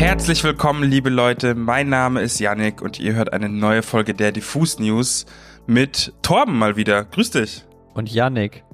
[0.00, 1.54] Herzlich willkommen, liebe Leute.
[1.54, 5.26] Mein Name ist Yannick und ihr hört eine neue Folge der Diffus News
[5.66, 7.04] mit Torben mal wieder.
[7.04, 7.64] Grüß dich.
[7.92, 8.64] Und Yannick.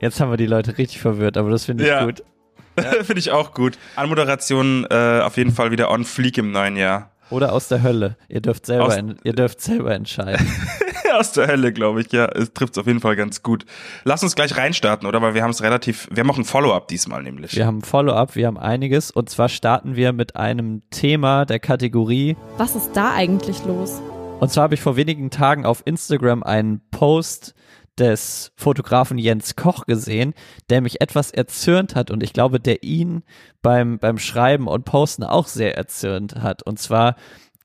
[0.00, 2.04] Jetzt haben wir die Leute richtig verwirrt, aber das finde ich Ja.
[2.04, 2.22] gut.
[3.02, 3.76] Finde ich auch gut.
[3.96, 7.10] Anmoderation äh, auf jeden Fall wieder on fleek im neuen Jahr.
[7.28, 8.16] Oder aus der Hölle.
[8.28, 10.46] Ihr dürft selber, Aus- ihr dürft selber entscheiden.
[11.14, 12.12] Aus der Hölle, glaube ich.
[12.12, 13.64] Ja, es trifft auf jeden Fall ganz gut.
[14.04, 15.22] Lass uns gleich reinstarten, oder?
[15.22, 17.56] Weil wir haben es relativ, wir haben auch ein Follow-up diesmal nämlich.
[17.56, 19.10] Wir haben ein Follow-up, wir haben einiges.
[19.10, 22.36] Und zwar starten wir mit einem Thema der Kategorie.
[22.56, 24.00] Was ist da eigentlich los?
[24.40, 27.54] Und zwar habe ich vor wenigen Tagen auf Instagram einen Post
[27.98, 30.34] des Fotografen Jens Koch gesehen,
[30.70, 33.24] der mich etwas erzürnt hat und ich glaube, der ihn
[33.60, 36.62] beim, beim Schreiben und Posten auch sehr erzürnt hat.
[36.62, 37.16] Und zwar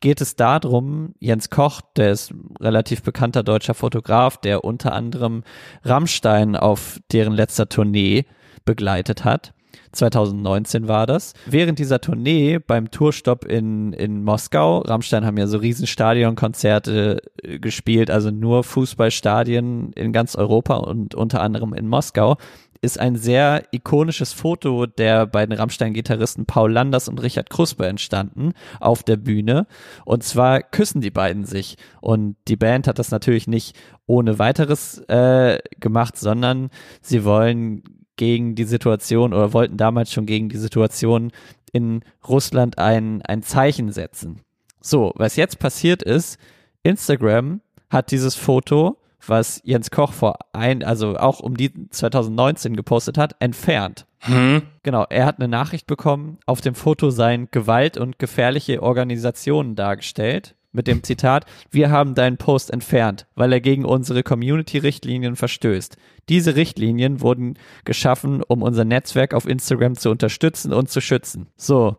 [0.03, 5.43] geht es darum, Jens Koch, der ist relativ bekannter deutscher Fotograf, der unter anderem
[5.83, 8.25] Rammstein auf deren letzter Tournee
[8.65, 9.53] begleitet hat.
[9.93, 11.33] 2019 war das.
[11.45, 17.59] Während dieser Tournee beim Tourstopp in, in Moskau, Rammstein haben ja so riesen Stadionkonzerte äh,
[17.59, 22.35] gespielt, also nur Fußballstadien in ganz Europa und unter anderem in Moskau,
[22.83, 29.03] ist ein sehr ikonisches Foto der beiden Rammstein-Gitarristen Paul Landers und Richard Kruspe entstanden auf
[29.03, 29.67] der Bühne.
[30.03, 31.77] Und zwar küssen die beiden sich.
[32.01, 36.69] Und die Band hat das natürlich nicht ohne weiteres äh, gemacht, sondern
[37.01, 37.83] sie wollen
[38.17, 41.31] gegen die Situation oder wollten damals schon gegen die Situation
[41.71, 44.41] in Russland ein, ein Zeichen setzen.
[44.81, 46.37] So, was jetzt passiert ist,
[46.83, 53.17] Instagram hat dieses Foto, was Jens Koch vor ein, also auch um die 2019 gepostet
[53.17, 54.05] hat, entfernt.
[54.19, 54.63] Hm?
[54.83, 60.55] Genau, er hat eine Nachricht bekommen, auf dem Foto seien Gewalt und gefährliche Organisationen dargestellt.
[60.75, 65.97] Mit dem Zitat, wir haben deinen Post entfernt, weil er gegen unsere Community-Richtlinien verstößt.
[66.29, 71.47] Diese Richtlinien wurden geschaffen, um unser Netzwerk auf Instagram zu unterstützen und zu schützen.
[71.57, 71.97] So,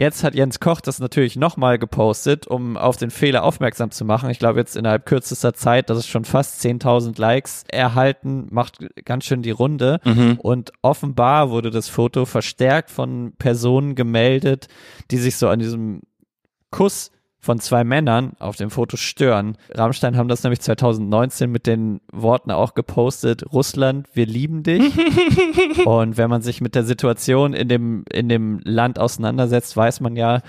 [0.00, 4.30] Jetzt hat Jens Koch das natürlich nochmal gepostet, um auf den Fehler aufmerksam zu machen.
[4.30, 9.24] Ich glaube jetzt innerhalb kürzester Zeit, das ist schon fast 10.000 Likes erhalten, macht ganz
[9.24, 9.98] schön die Runde.
[10.38, 14.68] Und offenbar wurde das Foto verstärkt von Personen gemeldet,
[15.10, 16.02] die sich so an diesem
[16.70, 17.10] Kuss
[17.48, 19.56] von zwei Männern auf dem Foto stören.
[19.70, 24.92] Rammstein haben das nämlich 2019 mit den Worten auch gepostet, Russland, wir lieben dich.
[25.86, 30.14] Und wenn man sich mit der Situation in dem, in dem Land auseinandersetzt, weiß man
[30.14, 30.42] ja,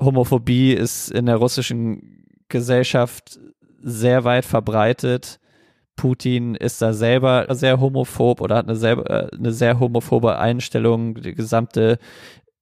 [0.00, 3.40] Homophobie ist in der russischen Gesellschaft
[3.80, 5.40] sehr weit verbreitet.
[5.96, 11.16] Putin ist da selber sehr homophob oder hat eine, selber, äh, eine sehr homophobe Einstellung.
[11.16, 11.98] Die gesamte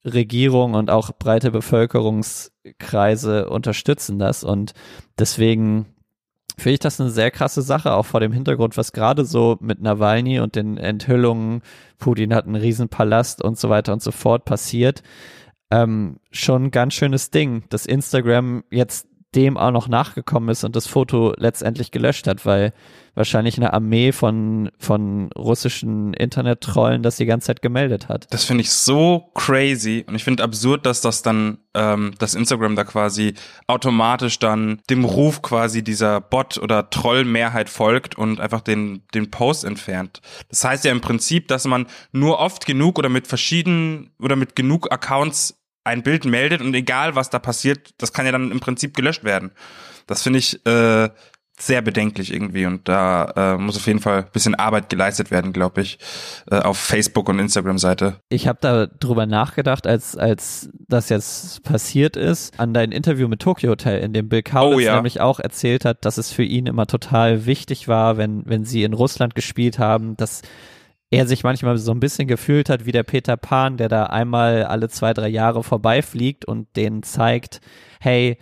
[0.05, 4.44] Regierung und auch breite Bevölkerungskreise unterstützen das.
[4.44, 4.72] Und
[5.19, 5.87] deswegen
[6.56, 9.81] finde ich das eine sehr krasse Sache, auch vor dem Hintergrund, was gerade so mit
[9.81, 11.62] Nawalny und den Enthüllungen,
[11.99, 15.03] Putin hat einen Riesenpalast und so weiter und so fort passiert,
[15.71, 20.75] ähm, schon ein ganz schönes Ding, dass Instagram jetzt dem auch noch nachgekommen ist und
[20.75, 22.73] das Foto letztendlich gelöscht hat, weil
[23.15, 28.27] wahrscheinlich eine Armee von, von russischen Internet-Trollen das die ganze Zeit gemeldet hat.
[28.31, 32.77] Das finde ich so crazy und ich finde absurd, dass das dann, ähm, dass Instagram
[32.77, 33.35] da quasi
[33.67, 39.65] automatisch dann dem Ruf quasi dieser Bot oder Trollmehrheit folgt und einfach den, den Post
[39.65, 40.21] entfernt.
[40.49, 44.57] Das heißt ja im Prinzip, dass man nur oft genug oder mit verschiedenen oder mit
[44.57, 48.61] genug Accounts ein Bild meldet und egal was da passiert, das kann ja dann im
[48.61, 49.51] Prinzip gelöscht werden.
[50.07, 51.09] Das finde ich äh,
[51.59, 55.53] sehr bedenklich irgendwie und da äh, muss auf jeden Fall ein bisschen Arbeit geleistet werden,
[55.53, 55.99] glaube ich,
[56.51, 58.17] äh, auf Facebook und Instagram-Seite.
[58.31, 63.41] Ich habe da drüber nachgedacht, als, als das jetzt passiert ist, an dein Interview mit
[63.41, 64.95] Tokyo Hotel, in dem Bill Kaulitz Oh ja.
[64.97, 68.83] nämlich auch erzählt hat, dass es für ihn immer total wichtig war, wenn, wenn sie
[68.83, 70.43] in Russland gespielt haben, dass
[71.10, 74.65] er sich manchmal so ein bisschen gefühlt hat wie der Peter Pan, der da einmal
[74.65, 77.60] alle zwei, drei Jahre vorbeifliegt und denen zeigt,
[78.00, 78.38] hey,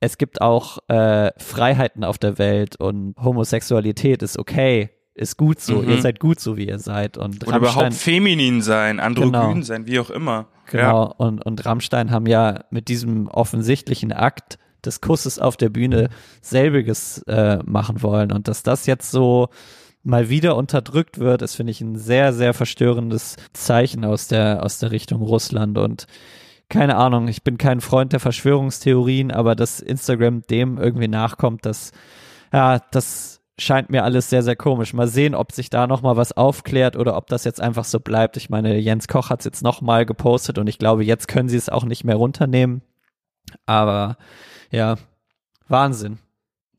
[0.00, 5.80] es gibt auch äh, Freiheiten auf der Welt und Homosexualität ist okay, ist gut so,
[5.82, 5.90] Mhm.
[5.90, 7.18] ihr seid gut so, wie ihr seid.
[7.18, 9.60] Und Oder überhaupt feminin sein, androgyn Genau.
[9.62, 10.48] sein, wie auch immer.
[10.70, 16.08] Genau, und, und Rammstein haben ja mit diesem offensichtlichen Akt des Kusses auf der Bühne
[16.40, 18.32] selbiges äh, machen wollen.
[18.32, 19.48] Und dass das jetzt so
[20.02, 24.78] mal wieder unterdrückt wird, ist, finde ich, ein sehr, sehr verstörendes Zeichen aus der, aus
[24.78, 25.78] der Richtung Russland.
[25.78, 26.06] Und
[26.68, 31.92] keine Ahnung, ich bin kein Freund der Verschwörungstheorien, aber dass Instagram dem irgendwie nachkommt, das,
[32.52, 34.92] ja, das scheint mir alles sehr, sehr komisch.
[34.92, 38.36] Mal sehen, ob sich da nochmal was aufklärt oder ob das jetzt einfach so bleibt.
[38.36, 41.56] Ich meine, Jens Koch hat es jetzt nochmal gepostet und ich glaube, jetzt können sie
[41.56, 42.82] es auch nicht mehr runternehmen.
[43.66, 44.16] Aber
[44.70, 44.96] ja,
[45.68, 46.18] Wahnsinn.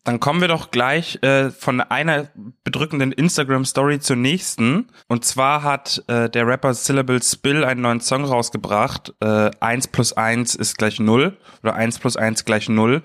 [0.04, 2.28] Dann kommen wir doch gleich äh, von einer
[2.66, 4.90] bedrückenden Instagram-Story zur nächsten.
[5.08, 9.14] Und zwar hat äh, der Rapper Syllable Spill einen neuen Song rausgebracht.
[9.22, 13.02] Äh, 1 plus 1 ist gleich 0 oder 1 plus 1 gleich 0.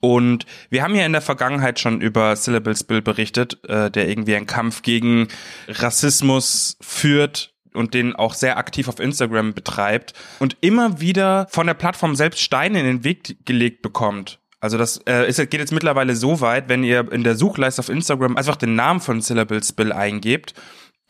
[0.00, 4.34] Und wir haben ja in der Vergangenheit schon über Syllable Spill berichtet, äh, der irgendwie
[4.34, 5.28] einen Kampf gegen
[5.68, 11.74] Rassismus führt und den auch sehr aktiv auf Instagram betreibt und immer wieder von der
[11.74, 14.39] Plattform selbst Steine in den Weg gelegt bekommt.
[14.60, 17.88] Also das äh, ist, geht jetzt mittlerweile so weit, wenn ihr in der Suchleiste auf
[17.88, 20.54] Instagram einfach den Namen von Syllable Spill eingebt,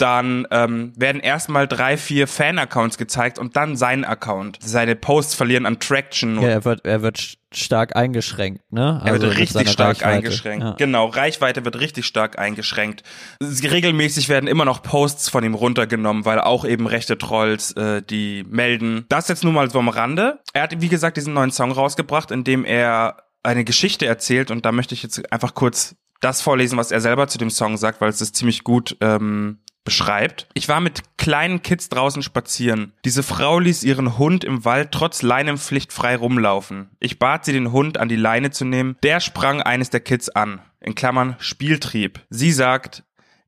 [0.00, 4.58] dann ähm, werden erstmal drei, vier Fan-Accounts gezeigt und dann sein Account.
[4.62, 6.41] Seine Posts verlieren an Traction.
[6.41, 9.00] Ja, er wird, er wird stark eingeschränkt, ne?
[9.02, 10.17] Also er wird mit richtig stark Reichweite.
[10.17, 10.64] eingeschränkt.
[10.64, 10.75] Ja.
[10.79, 13.02] Genau, Reichweite wird richtig stark eingeschränkt.
[13.43, 18.44] Regelmäßig werden immer noch Posts von ihm runtergenommen, weil auch eben rechte Trolls äh, die
[18.49, 19.05] melden.
[19.08, 20.38] Das jetzt nur mal so am Rande.
[20.55, 24.64] Er hat, wie gesagt, diesen neuen Song rausgebracht, in dem er eine Geschichte erzählt und
[24.64, 28.00] da möchte ich jetzt einfach kurz das vorlesen, was er selber zu dem Song sagt,
[28.00, 30.48] weil es das ziemlich gut ähm, beschreibt.
[30.54, 32.92] Ich war mit kleinen Kids draußen spazieren.
[33.04, 36.90] Diese Frau ließ ihren Hund im Wald trotz Leinenpflicht frei rumlaufen.
[37.00, 38.96] Ich bat sie, den Hund an die Leine zu nehmen.
[39.02, 40.60] Der sprang eines der Kids an.
[40.81, 42.20] In Klammern Spieltrieb.
[42.28, 43.04] Sie sagt,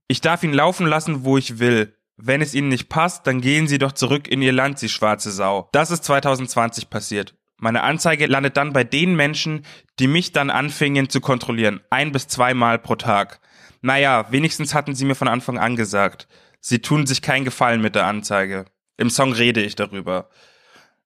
[0.08, 1.94] ich darf ihn laufen lassen, wo ich will.
[2.16, 5.30] Wenn es ihnen nicht passt, dann gehen sie doch zurück in ihr Land, sie schwarze
[5.30, 5.68] Sau.
[5.72, 7.34] Das ist 2020 passiert.
[7.62, 9.64] Meine Anzeige landet dann bei den Menschen,
[10.00, 11.80] die mich dann anfingen zu kontrollieren.
[11.90, 13.38] Ein bis zweimal pro Tag.
[13.82, 16.26] Naja, wenigstens hatten sie mir von Anfang an gesagt.
[16.58, 18.64] Sie tun sich keinen Gefallen mit der Anzeige.
[18.96, 20.28] Im Song rede ich darüber.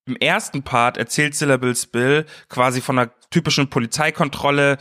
[0.07, 4.79] Im ersten Part erzählt Syllables Bill quasi von einer typischen Polizeikontrolle,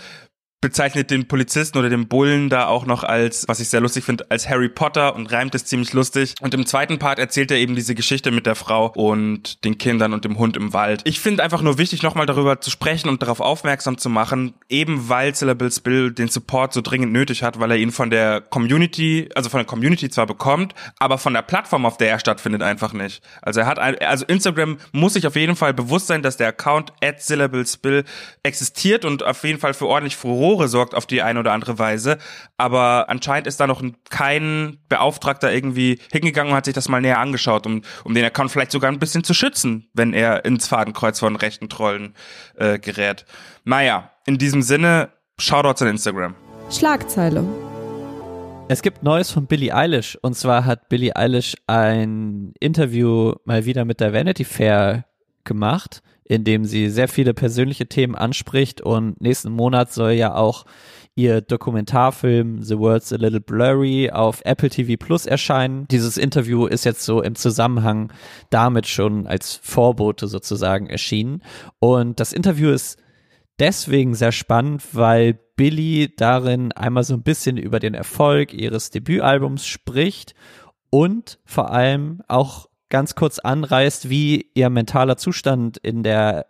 [0.66, 4.26] bezeichnet den Polizisten oder den Bullen da auch noch als, was ich sehr lustig finde,
[4.32, 6.34] als Harry Potter und reimt es ziemlich lustig.
[6.42, 10.12] Und im zweiten Part erzählt er eben diese Geschichte mit der Frau und den Kindern
[10.12, 11.02] und dem Hund im Wald.
[11.04, 15.08] Ich finde einfach nur wichtig, nochmal darüber zu sprechen und darauf aufmerksam zu machen, eben
[15.08, 19.30] weil Syllables Bill den Support so dringend nötig hat, weil er ihn von der Community,
[19.36, 22.92] also von der Community zwar bekommt, aber von der Plattform, auf der er stattfindet, einfach
[22.92, 23.22] nicht.
[23.44, 26.48] Also er hat, ein, also Instagram muss sich auf jeden Fall bewusst sein, dass der
[26.48, 28.04] Account at Syllables Bill
[28.42, 32.18] existiert und auf jeden Fall für ordentlich Furore sorgt auf die eine oder andere Weise.
[32.58, 37.20] Aber anscheinend ist da noch kein Beauftragter irgendwie hingegangen und hat sich das mal näher
[37.20, 41.20] angeschaut, um, um den Account vielleicht sogar ein bisschen zu schützen, wenn er ins Fadenkreuz
[41.20, 42.16] von rechten Trollen
[42.56, 43.26] äh, gerät.
[43.64, 46.36] Naja, in diesem Sinne, Shoutouts an Instagram.
[46.72, 47.44] Schlagzeile.
[48.68, 53.86] Es gibt Neues von Billie Eilish und zwar hat Billie Eilish ein Interview mal wieder
[53.86, 55.06] mit der Vanity Fair
[55.46, 60.66] gemacht, in dem sie sehr viele persönliche Themen anspricht und nächsten Monat soll ja auch
[61.16, 65.88] ihr Dokumentarfilm The World's a Little Blurry auf Apple TV Plus erscheinen.
[65.90, 68.12] Dieses Interview ist jetzt so im Zusammenhang
[68.50, 71.42] damit schon als Vorbote sozusagen erschienen
[71.80, 73.00] und das Interview ist
[73.60, 79.66] deswegen sehr spannend, weil Billy darin einmal so ein bisschen über den Erfolg ihres Debütalbums
[79.66, 80.36] spricht
[80.90, 86.46] und vor allem auch ganz kurz anreißt, wie ihr mentaler Zustand in der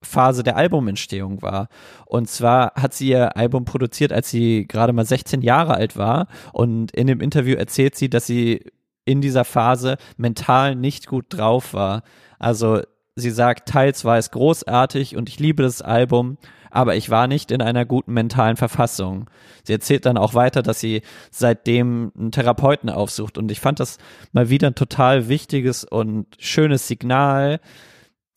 [0.00, 1.66] Phase der Albumentstehung war.
[2.06, 6.28] Und zwar hat sie ihr Album produziert, als sie gerade mal 16 Jahre alt war.
[6.52, 8.64] Und in dem Interview erzählt sie, dass sie
[9.06, 12.04] in dieser Phase mental nicht gut drauf war.
[12.38, 12.80] Also
[13.16, 16.38] sie sagt, teils war es großartig und ich liebe das Album,
[16.70, 19.28] aber ich war nicht in einer guten mentalen Verfassung.
[19.64, 23.98] Sie erzählt dann auch weiter, dass sie seitdem einen Therapeuten aufsucht und ich fand das
[24.32, 27.60] mal wieder ein total wichtiges und schönes Signal,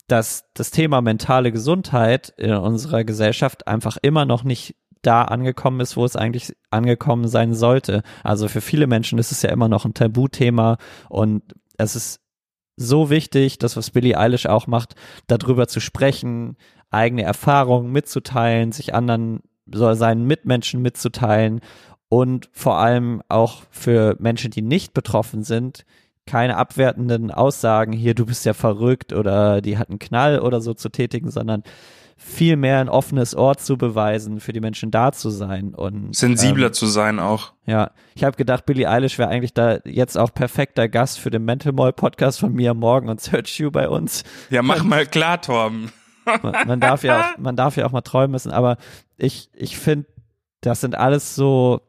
[0.08, 5.96] dass das Thema mentale Gesundheit in unserer Gesellschaft einfach immer noch nicht da angekommen ist,
[5.96, 8.02] wo es eigentlich angekommen sein sollte.
[8.22, 11.42] Also für viele Menschen ist es ja immer noch ein Tabuthema und
[11.76, 12.21] es ist
[12.76, 14.94] so wichtig, das was Billie Eilish auch macht,
[15.26, 16.56] darüber zu sprechen,
[16.90, 21.60] eigene Erfahrungen mitzuteilen, sich anderen, seinen Mitmenschen mitzuteilen
[22.08, 25.84] und vor allem auch für Menschen, die nicht betroffen sind,
[26.26, 30.74] keine abwertenden Aussagen, hier du bist ja verrückt oder die hat einen Knall oder so
[30.74, 31.62] zu tätigen, sondern
[32.24, 36.68] viel mehr ein offenes Ohr zu beweisen, für die Menschen da zu sein und Sensibler
[36.68, 37.52] ähm, zu sein auch.
[37.66, 41.44] ja, ich habe gedacht, Billie Eilish wäre eigentlich da jetzt auch perfekter Gast für den
[41.44, 44.22] Mental Mall Podcast von Mia Morgan und Search You bei uns.
[44.50, 45.92] Ja, mach mal klar, Torben.
[46.42, 48.76] Man, man darf ja auch, man darf ja auch mal träumen müssen, aber
[49.16, 50.06] ich, ich finde,
[50.60, 51.80] das sind alles so,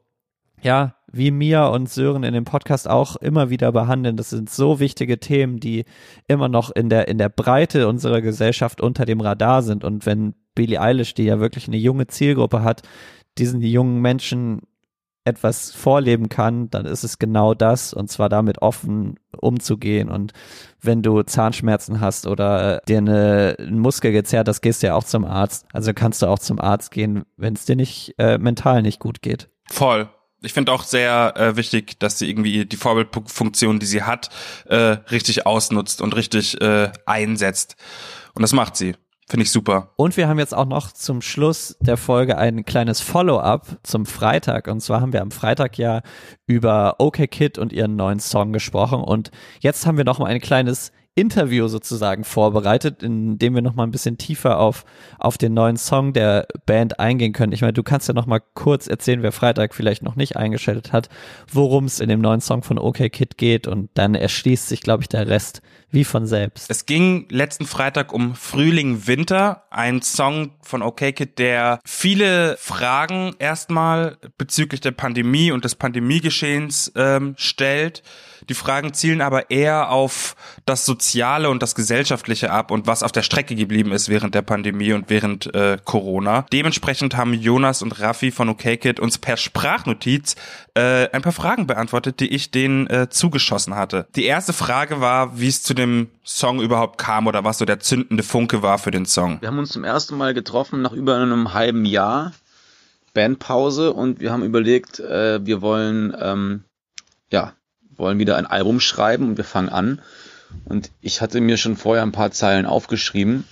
[0.62, 4.18] ja, wie Mia und Sören in dem Podcast auch immer wieder behandeln.
[4.18, 5.86] Das sind so wichtige Themen, die
[6.28, 9.84] immer noch in der, in der Breite unserer Gesellschaft unter dem Radar sind.
[9.84, 12.82] Und wenn Billie Eilish, die ja wirklich eine junge Zielgruppe hat,
[13.38, 14.62] diesen jungen Menschen
[15.26, 20.34] etwas vorleben kann, dann ist es genau das und zwar damit offen umzugehen und
[20.82, 25.06] wenn du Zahnschmerzen hast oder dir eine, ein Muskel gezerrt hast, gehst du ja auch
[25.06, 25.66] zum Arzt.
[25.72, 29.22] Also kannst du auch zum Arzt gehen, wenn es dir nicht äh, mental nicht gut
[29.22, 29.50] geht.
[29.70, 30.10] Voll.
[30.44, 34.30] Ich finde auch sehr äh, wichtig, dass sie irgendwie die Vorbildfunktion, die sie hat,
[34.66, 37.78] äh, richtig ausnutzt und richtig äh, einsetzt.
[38.34, 38.96] Und das macht sie.
[39.30, 39.94] Finde ich super.
[39.96, 44.68] Und wir haben jetzt auch noch zum Schluss der Folge ein kleines Follow-up zum Freitag.
[44.68, 46.02] Und zwar haben wir am Freitag ja
[46.46, 49.02] über OK Kid und ihren neuen Song gesprochen.
[49.02, 49.32] Und
[49.62, 53.84] jetzt haben wir noch mal ein kleines Interview sozusagen vorbereitet, in dem wir noch mal
[53.84, 54.84] ein bisschen tiefer auf,
[55.20, 57.52] auf den neuen Song der Band eingehen können.
[57.52, 60.92] Ich meine, du kannst ja noch mal kurz erzählen, wer Freitag vielleicht noch nicht eingeschaltet
[60.92, 61.10] hat,
[61.52, 65.04] worum es in dem neuen Song von OK Kid geht und dann erschließt sich, glaube
[65.04, 66.72] ich, der Rest wie von selbst.
[66.72, 73.36] Es ging letzten Freitag um Frühling Winter, ein Song von OK Kid, der viele Fragen
[73.38, 78.02] erstmal bezüglich der Pandemie und des Pandemiegeschehens ähm, stellt
[78.50, 80.36] die Fragen zielen aber eher auf
[80.66, 84.42] das Soziale und das Gesellschaftliche ab und was auf der Strecke geblieben ist während der
[84.42, 86.46] Pandemie und während äh, Corona.
[86.52, 90.36] Dementsprechend haben Jonas und Raffi von OKKid uns per Sprachnotiz
[90.76, 94.08] äh, ein paar Fragen beantwortet, die ich denen äh, zugeschossen hatte.
[94.16, 97.80] Die erste Frage war, wie es zu dem Song überhaupt kam oder was so der
[97.80, 99.40] zündende Funke war für den Song.
[99.42, 102.34] Wir haben uns zum ersten Mal getroffen nach über einem halben Jahr
[103.14, 106.64] Bandpause und wir haben überlegt, äh, wir wollen ähm,
[107.32, 107.54] ja
[107.98, 110.02] wollen wieder ein Album schreiben und wir fangen an.
[110.66, 113.46] Und ich hatte mir schon vorher ein paar Zeilen aufgeschrieben.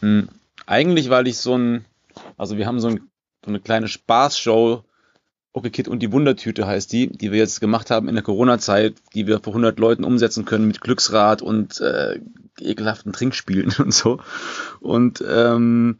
[0.00, 0.28] Hm,
[0.66, 1.84] eigentlich, weil ich so ein,
[2.36, 3.00] also wir haben so, ein,
[3.44, 4.84] so eine kleine Spaßshow,
[5.52, 8.94] Okay Kid und die Wundertüte heißt die, die wir jetzt gemacht haben in der Corona-Zeit,
[9.14, 12.20] die wir vor 100 Leuten umsetzen können mit Glücksrad und äh,
[12.60, 14.20] ekelhaften Trinkspielen und so.
[14.78, 15.98] Und ähm,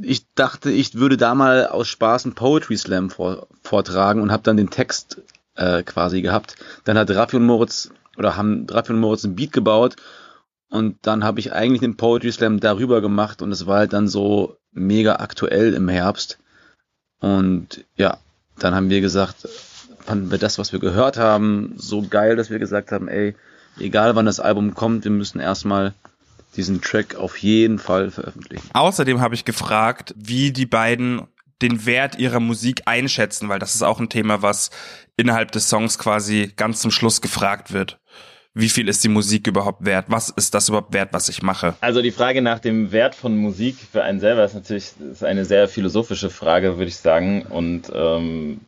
[0.00, 4.44] ich dachte, ich würde da mal aus Spaß einen Poetry Slam vor, vortragen und habe
[4.44, 5.22] dann den Text
[5.56, 6.56] äh, quasi gehabt.
[6.84, 9.96] Dann hat Raffi und Moritz oder haben Raffi und Moritz ein Beat gebaut
[10.68, 14.08] und dann habe ich eigentlich den Poetry Slam darüber gemacht und es war halt dann
[14.08, 16.38] so mega aktuell im Herbst.
[17.20, 18.18] Und ja,
[18.58, 19.48] dann haben wir gesagt,
[20.00, 23.36] fanden wir das, was wir gehört haben, so geil, dass wir gesagt haben, ey,
[23.78, 25.94] egal wann das Album kommt, wir müssen erstmal
[26.56, 28.68] diesen Track auf jeden Fall veröffentlichen.
[28.72, 31.22] Außerdem habe ich gefragt, wie die beiden
[31.64, 34.70] den Wert ihrer Musik einschätzen, weil das ist auch ein Thema, was
[35.16, 37.98] innerhalb des Songs quasi ganz zum Schluss gefragt wird.
[38.56, 40.06] Wie viel ist die Musik überhaupt wert?
[40.08, 41.74] Was ist das überhaupt wert, was ich mache?
[41.80, 45.44] Also die Frage nach dem Wert von Musik für einen selber ist natürlich ist eine
[45.44, 47.42] sehr philosophische Frage, würde ich sagen.
[47.42, 48.60] Und ähm,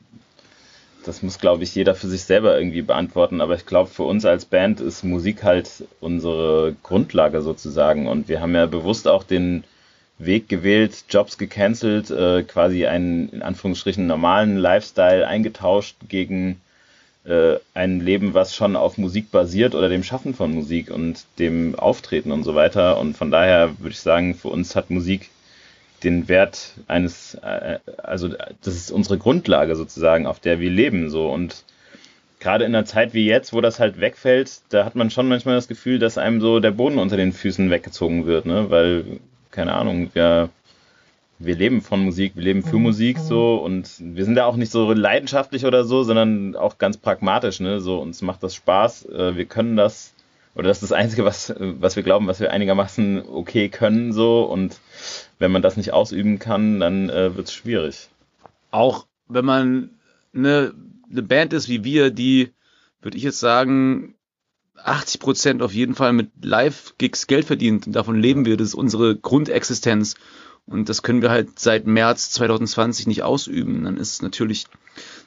[1.04, 3.40] das muss, glaube ich, jeder für sich selber irgendwie beantworten.
[3.40, 8.08] Aber ich glaube, für uns als Band ist Musik halt unsere Grundlage sozusagen.
[8.08, 9.62] Und wir haben ja bewusst auch den
[10.18, 16.60] Weg gewählt, Jobs gecancelt, äh, quasi einen in Anführungsstrichen normalen Lifestyle eingetauscht gegen
[17.24, 21.74] äh, ein Leben, was schon auf Musik basiert oder dem Schaffen von Musik und dem
[21.74, 22.98] Auftreten und so weiter.
[22.98, 25.30] Und von daher würde ich sagen, für uns hat Musik
[26.02, 31.30] den Wert eines, äh, also das ist unsere Grundlage sozusagen, auf der wir leben so
[31.30, 31.64] und
[32.38, 35.56] gerade in einer Zeit wie jetzt, wo das halt wegfällt, da hat man schon manchmal
[35.56, 38.70] das Gefühl, dass einem so der Boden unter den Füßen weggezogen wird, ne?
[38.70, 39.04] Weil
[39.56, 40.50] keine Ahnung, wir,
[41.38, 44.70] wir leben von Musik, wir leben für Musik so und wir sind da auch nicht
[44.70, 47.80] so leidenschaftlich oder so, sondern auch ganz pragmatisch, ne?
[47.80, 50.12] So, uns macht das Spaß, äh, wir können das,
[50.54, 54.44] oder das ist das Einzige, was, was wir glauben, was wir einigermaßen okay können, so
[54.44, 54.78] und
[55.38, 58.10] wenn man das nicht ausüben kann, dann äh, wird es schwierig.
[58.70, 59.90] Auch wenn man
[60.34, 60.74] eine,
[61.10, 62.52] eine Band ist wie wir, die,
[63.00, 64.15] würde ich jetzt sagen,
[64.82, 68.56] 80 Prozent auf jeden Fall mit Live-Gigs Geld verdient und davon leben wir.
[68.56, 70.14] Das ist unsere Grundexistenz.
[70.66, 73.84] Und das können wir halt seit März 2020 nicht ausüben.
[73.84, 74.66] Dann ist natürlich,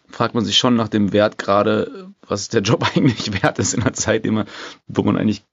[0.10, 3.82] fragt man sich schon nach dem Wert gerade, was der Job eigentlich wert ist in
[3.82, 4.27] einer Zeit,
[4.88, 5.44] wo man eigentlich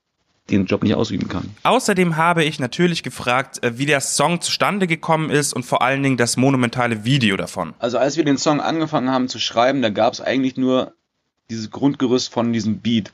[0.50, 1.50] den Job nicht ausüben kann.
[1.64, 6.02] Außerdem habe ich natürlich gefragt, äh, wie der Song zustande gekommen ist und vor allen
[6.02, 7.74] Dingen das monumentale Video davon.
[7.78, 10.94] Also als wir den Song angefangen haben zu schreiben, da gab es eigentlich nur
[11.50, 13.12] dieses Grundgerüst von diesem Beat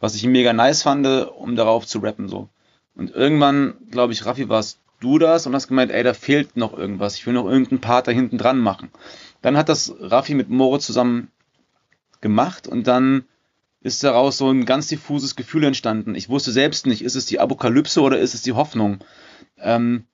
[0.00, 2.48] was ich mega nice fand, um darauf zu rappen so.
[2.94, 6.76] Und irgendwann, glaube ich, Raffi, warst du das und hast gemeint, ey, da fehlt noch
[6.76, 8.90] irgendwas, ich will noch irgendeinen Part da hinten dran machen.
[9.42, 11.30] Dann hat das Raffi mit Moritz zusammen
[12.20, 13.24] gemacht und dann
[13.80, 16.14] ist daraus so ein ganz diffuses Gefühl entstanden.
[16.16, 18.98] Ich wusste selbst nicht, ist es die Apokalypse oder ist es die Hoffnung?
[19.58, 20.04] Ähm,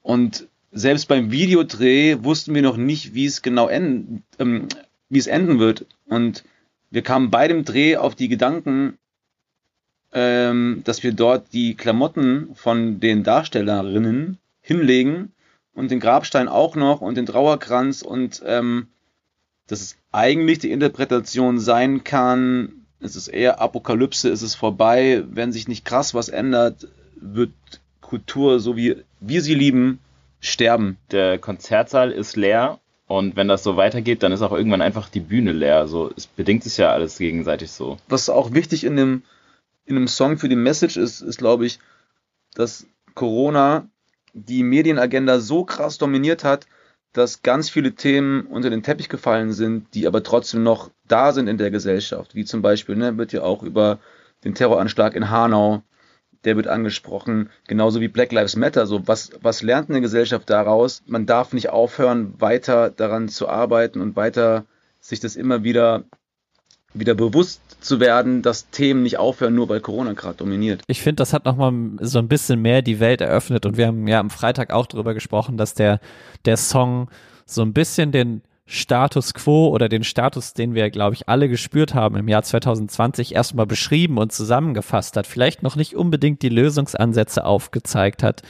[0.00, 4.68] und selbst beim Videodreh wussten wir noch nicht, wie es genau enden, ähm,
[5.10, 5.84] wie es enden wird.
[6.06, 6.44] Und
[6.90, 8.98] wir kamen bei dem Dreh auf die Gedanken,
[10.12, 15.32] ähm, dass wir dort die Klamotten von den Darstellerinnen hinlegen
[15.74, 18.88] und den Grabstein auch noch und den Trauerkranz und ähm,
[19.66, 25.52] das ist eigentlich die Interpretation sein kann, es ist eher Apokalypse, es ist vorbei, wenn
[25.52, 27.52] sich nicht krass was ändert, wird
[28.00, 29.98] Kultur, so wie wir sie lieben,
[30.40, 30.98] sterben.
[31.10, 35.20] Der Konzertsaal ist leer und wenn das so weitergeht, dann ist auch irgendwann einfach die
[35.20, 35.88] Bühne leer.
[35.88, 37.98] So, es bedingt sich ja alles gegenseitig so.
[38.08, 39.22] Was auch wichtig in dem,
[39.84, 41.78] in dem Song für die Message ist, ist, glaube ich,
[42.54, 43.88] dass Corona
[44.32, 46.66] die Medienagenda so krass dominiert hat,
[47.12, 51.48] dass ganz viele Themen unter den Teppich gefallen sind, die aber trotzdem noch da sind
[51.48, 52.34] in der Gesellschaft.
[52.34, 53.98] Wie zum Beispiel, ne, wird ja auch über
[54.44, 55.82] den Terroranschlag in Hanau,
[56.44, 58.86] der wird angesprochen, genauso wie Black Lives Matter.
[58.86, 61.02] So, was, was lernt eine Gesellschaft daraus?
[61.06, 64.64] Man darf nicht aufhören, weiter daran zu arbeiten und weiter
[64.98, 66.04] sich das immer wieder
[66.94, 70.82] wieder bewusst zu werden, dass Themen nicht aufhören, nur weil Corona gerade dominiert.
[70.86, 74.06] Ich finde, das hat nochmal so ein bisschen mehr die Welt eröffnet und wir haben
[74.06, 76.00] ja am Freitag auch darüber gesprochen, dass der,
[76.44, 77.08] der Song
[77.44, 81.94] so ein bisschen den Status quo oder den Status, den wir, glaube ich, alle gespürt
[81.94, 85.26] haben im Jahr 2020, erstmal beschrieben und zusammengefasst hat.
[85.26, 88.42] Vielleicht noch nicht unbedingt die Lösungsansätze aufgezeigt hat.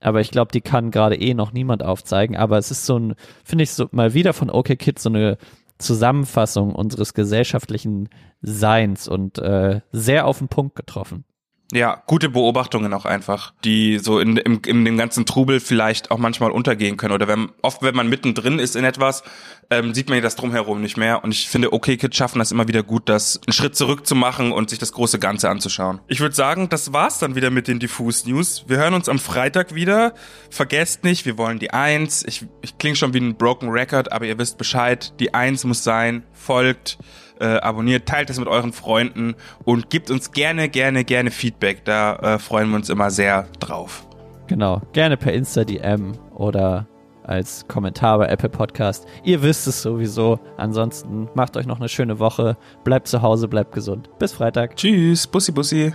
[0.00, 2.36] Aber ich glaube, die kann gerade eh noch niemand aufzeigen.
[2.36, 3.14] Aber es ist so ein,
[3.44, 5.38] finde ich, so mal wieder von OK Kids so eine
[5.78, 8.08] Zusammenfassung unseres gesellschaftlichen
[8.42, 11.24] Seins und äh, sehr auf den Punkt getroffen.
[11.72, 16.18] Ja, gute Beobachtungen auch einfach, die so in, im, in dem ganzen Trubel vielleicht auch
[16.18, 17.14] manchmal untergehen können.
[17.14, 19.24] Oder wenn oft, wenn man mittendrin ist in etwas,
[19.70, 21.24] ähm, sieht man ja das drumherum nicht mehr.
[21.24, 24.14] Und ich finde, okay Kids schaffen das immer wieder gut, das einen Schritt zurück zu
[24.14, 26.00] machen und sich das große Ganze anzuschauen.
[26.06, 28.64] Ich würde sagen, das war's dann wieder mit den Diffus News.
[28.68, 30.14] Wir hören uns am Freitag wieder.
[30.50, 32.24] Vergesst nicht, wir wollen die Eins.
[32.26, 35.14] Ich, ich klinge schon wie ein Broken Record, aber ihr wisst Bescheid.
[35.18, 36.24] Die Eins muss sein.
[36.32, 36.98] Folgt
[37.40, 41.84] äh, abonniert, teilt es mit euren Freunden und gebt uns gerne, gerne, gerne Feedback.
[41.84, 44.06] Da äh, freuen wir uns immer sehr drauf.
[44.46, 46.86] Genau, gerne per Insta-DM oder
[47.22, 49.06] als Kommentar bei Apple Podcast.
[49.22, 50.38] Ihr wisst es sowieso.
[50.58, 52.58] Ansonsten macht euch noch eine schöne Woche.
[52.84, 54.10] Bleibt zu Hause, bleibt gesund.
[54.18, 54.76] Bis Freitag.
[54.76, 55.94] Tschüss, Bussi Bussi.